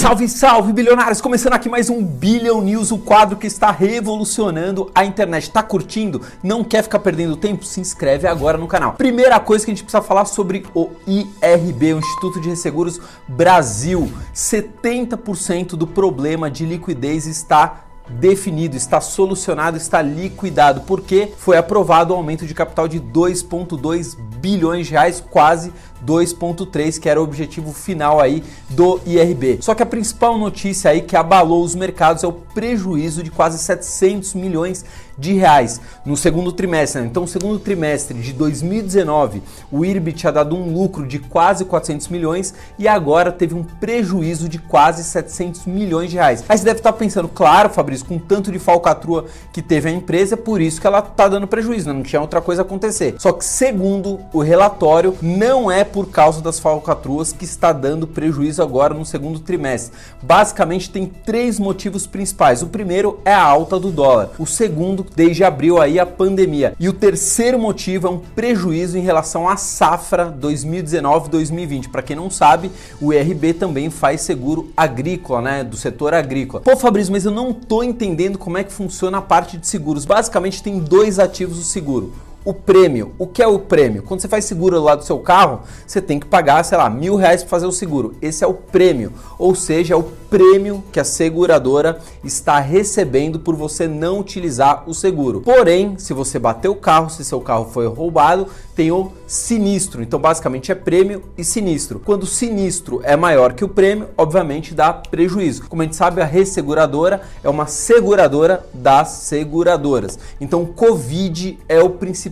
[0.00, 1.20] Salve, salve, bilionários!
[1.20, 5.50] Começando aqui mais um Billion News, o quadro que está revolucionando a internet.
[5.50, 6.22] Tá curtindo?
[6.42, 7.66] Não quer ficar perdendo tempo?
[7.66, 8.94] Se inscreve agora no canal.
[8.94, 14.10] Primeira coisa que a gente precisa falar sobre o IRB, o Instituto de Resseguros Brasil.
[14.34, 22.16] 70% do problema de liquidez está definido, está solucionado, está liquidado, porque foi aprovado o
[22.16, 25.72] aumento de capital de 2,2 bilhões de reais, quase
[26.04, 29.58] 2.3, que era o objetivo final aí do IRB.
[29.60, 33.58] Só que a principal notícia aí que abalou os mercados é o prejuízo de quase
[33.58, 34.84] 700 milhões
[35.20, 37.02] de reais no segundo trimestre.
[37.02, 37.06] Né?
[37.06, 42.54] Então, segundo trimestre de 2019, o IRB tinha dado um lucro de quase 400 milhões
[42.78, 46.42] e agora teve um prejuízo de quase 700 milhões de reais.
[46.48, 50.34] Aí você deve estar pensando, claro, Fabrício, com tanto de falcatrua que teve a empresa,
[50.34, 51.92] é por isso que ela está dando prejuízo, né?
[51.92, 53.14] não tinha outra coisa acontecer.
[53.18, 58.62] Só que segundo o relatório, não é por causa das falcatruas que está dando prejuízo
[58.62, 59.96] agora no segundo trimestre.
[60.22, 62.62] Basicamente tem três motivos principais.
[62.62, 64.30] O primeiro é a alta do dólar.
[64.38, 66.74] O segundo, desde abril aí a pandemia.
[66.78, 71.88] E o terceiro motivo é um prejuízo em relação à safra 2019-2020.
[71.88, 76.62] Para quem não sabe, o IRB também faz seguro agrícola, né, do setor agrícola.
[76.62, 80.04] Pô, Fabrício, mas eu não tô entendendo como é que funciona a parte de seguros.
[80.04, 82.12] Basicamente tem dois ativos do seguro
[82.44, 83.12] o prêmio.
[83.18, 84.02] O que é o prêmio?
[84.02, 87.16] Quando você faz seguro lá do seu carro, você tem que pagar, sei lá, mil
[87.16, 88.14] reais para fazer o seguro.
[88.20, 93.56] Esse é o prêmio, ou seja, é o prêmio que a seguradora está recebendo por
[93.56, 95.40] você não utilizar o seguro.
[95.40, 98.46] Porém, se você bater o carro, se seu carro foi roubado,
[98.76, 100.02] tem o sinistro.
[100.02, 102.00] Então, basicamente é prêmio e sinistro.
[102.00, 105.68] Quando o sinistro é maior que o prêmio, obviamente dá prejuízo.
[105.68, 110.18] Como a gente sabe, a resseguradora é uma seguradora das seguradoras.
[110.40, 112.29] Então, Covid é o principal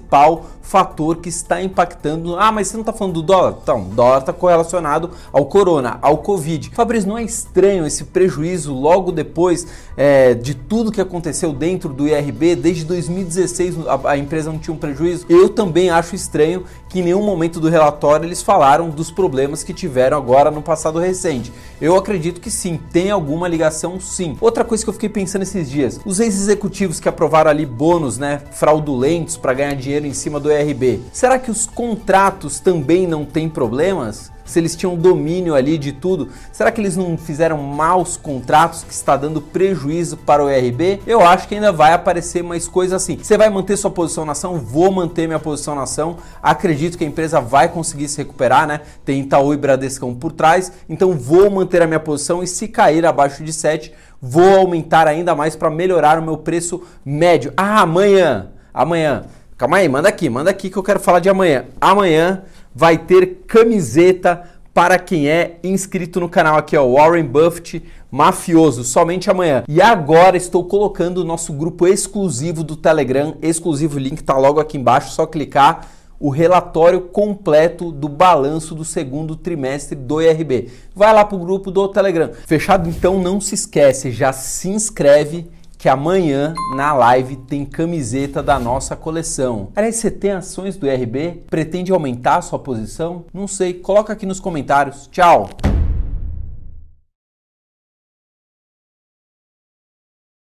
[0.69, 2.39] fator que está impactando.
[2.39, 3.57] Ah, mas você não está falando do dólar?
[3.63, 6.71] Então, o dólar está correlacionado ao corona, ao Covid.
[6.75, 12.07] Fabrício, não é estranho esse prejuízo logo depois é, de tudo que aconteceu dentro do
[12.07, 12.55] IRB?
[12.55, 15.25] Desde 2016 a, a empresa não tinha um prejuízo?
[15.29, 19.73] Eu também acho estranho que em nenhum momento do relatório eles falaram dos problemas que
[19.73, 21.51] tiveram agora no passado recente.
[21.81, 24.37] Eu acredito que sim, tem alguma ligação sim.
[24.41, 28.43] Outra coisa que eu fiquei pensando esses dias, os ex-executivos que aprovaram ali bônus, né,
[28.53, 33.49] fraudulentos para ganhar dinheiro em cima do IRB, será que os contratos também não têm
[33.49, 34.31] problemas?
[34.49, 38.93] se eles tinham domínio ali de tudo, será que eles não fizeram maus contratos que
[38.93, 41.01] está dando prejuízo para o RB?
[41.07, 43.19] Eu acho que ainda vai aparecer mais coisa assim.
[43.23, 44.59] Você vai manter sua posição na ação?
[44.59, 46.17] Vou manter minha posição na ação.
[46.43, 48.81] Acredito que a empresa vai conseguir se recuperar, né?
[49.05, 53.05] Tem Itaú e Bradescão por trás, então vou manter a minha posição e se cair
[53.05, 57.53] abaixo de 7, vou aumentar ainda mais para melhorar o meu preço médio.
[57.57, 59.27] Ah, amanhã, amanhã.
[59.59, 61.65] Calma aí, manda aqui, manda aqui que eu quero falar de amanhã.
[61.81, 68.85] Amanhã vai ter camiseta para quem é inscrito no canal aqui, ó, Warren Buffett mafioso,
[68.85, 69.65] somente amanhã.
[69.67, 74.79] E agora estou colocando o nosso grupo exclusivo do Telegram, exclusivo link tá logo aqui
[74.79, 75.89] embaixo, só clicar
[76.21, 80.71] o relatório completo do balanço do segundo trimestre do IRB.
[80.95, 82.31] Vai lá para o grupo do Telegram.
[82.47, 82.89] Fechado?
[82.89, 88.97] Então não se esquece, já se inscreve que amanhã na live tem camiseta da nossa
[88.97, 89.69] coleção.
[89.77, 91.45] Aliás, você tem ações do IRB?
[91.49, 93.25] Pretende aumentar a sua posição?
[93.33, 95.09] Não sei, coloca aqui nos comentários.
[95.13, 95.49] Tchau!